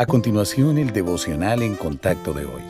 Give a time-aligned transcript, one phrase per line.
[0.00, 2.62] A continuación, el devocional en contacto de hoy.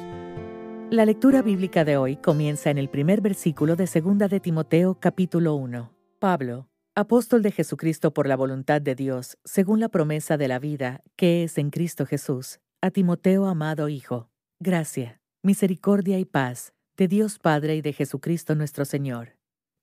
[0.89, 5.55] La lectura bíblica de hoy comienza en el primer versículo de 2 de Timoteo capítulo
[5.57, 5.93] 1.
[6.21, 11.03] Pablo, apóstol de Jesucristo por la voluntad de Dios, según la promesa de la vida
[11.17, 17.39] que es en Cristo Jesús, a Timoteo amado Hijo, gracia, misericordia y paz de Dios
[17.39, 19.37] Padre y de Jesucristo nuestro Señor.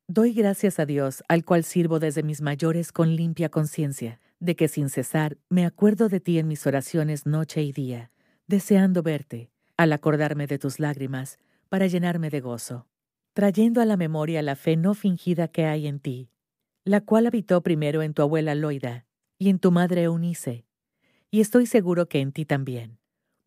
[0.08, 4.68] Doy gracias a Dios, al cual sirvo desde mis mayores con limpia conciencia de que
[4.68, 8.12] sin cesar me acuerdo de ti en mis oraciones noche y día,
[8.48, 12.88] deseando verte, al acordarme de tus lágrimas, para llenarme de gozo,
[13.34, 16.30] trayendo a la memoria la fe no fingida que hay en ti,
[16.84, 19.06] la cual habitó primero en tu abuela Loida
[19.38, 20.66] y en tu madre Eunice,
[21.32, 23.00] y estoy seguro que en ti también,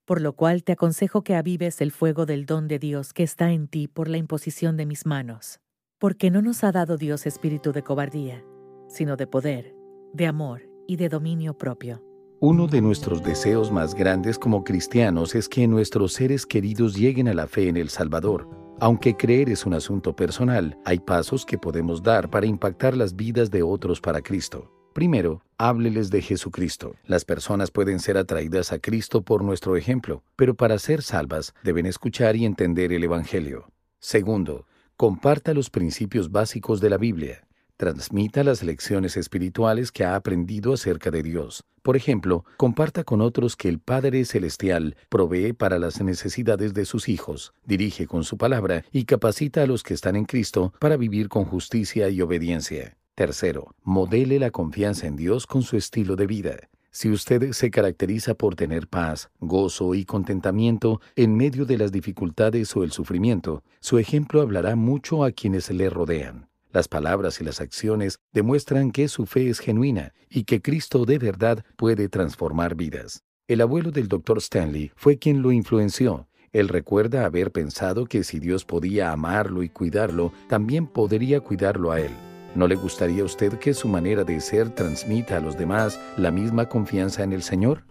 [0.04, 3.52] por lo cual te aconsejo que avives el fuego del don de Dios que está
[3.52, 5.60] en ti por la imposición de mis manos,
[5.98, 8.44] porque no nos ha dado Dios espíritu de cobardía,
[8.88, 9.74] sino de poder,
[10.12, 12.02] de amor y de dominio propio.
[12.40, 17.34] Uno de nuestros deseos más grandes como cristianos es que nuestros seres queridos lleguen a
[17.34, 18.48] la fe en el Salvador.
[18.80, 23.50] Aunque creer es un asunto personal, hay pasos que podemos dar para impactar las vidas
[23.50, 24.72] de otros para Cristo.
[24.94, 26.94] Primero, hábleles de Jesucristo.
[27.04, 31.84] Las personas pueden ser atraídas a Cristo por nuestro ejemplo, pero para ser salvas deben
[31.84, 33.70] escuchar y entender el Evangelio.
[34.00, 37.47] Segundo, comparta los principios básicos de la Biblia
[37.78, 41.64] transmita las lecciones espirituales que ha aprendido acerca de Dios.
[41.82, 47.08] Por ejemplo, comparta con otros que el Padre Celestial provee para las necesidades de sus
[47.08, 51.28] hijos, dirige con su palabra y capacita a los que están en Cristo para vivir
[51.28, 52.96] con justicia y obediencia.
[53.14, 56.56] Tercero, modele la confianza en Dios con su estilo de vida.
[56.90, 62.74] Si usted se caracteriza por tener paz, gozo y contentamiento en medio de las dificultades
[62.74, 66.47] o el sufrimiento, su ejemplo hablará mucho a quienes le rodean.
[66.70, 71.18] Las palabras y las acciones demuestran que su fe es genuina y que Cristo de
[71.18, 73.22] verdad puede transformar vidas.
[73.46, 74.38] El abuelo del Dr.
[74.38, 76.28] Stanley fue quien lo influenció.
[76.52, 82.00] Él recuerda haber pensado que si Dios podía amarlo y cuidarlo, también podría cuidarlo a
[82.00, 82.10] él.
[82.54, 86.30] ¿No le gustaría a usted que su manera de ser transmita a los demás la
[86.30, 87.84] misma confianza en el Señor?